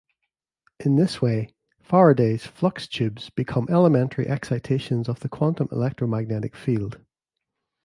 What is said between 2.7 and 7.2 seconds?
tubes" become elementary excitations of the quantum electromagnetic field.